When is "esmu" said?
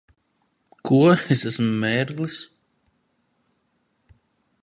1.51-1.67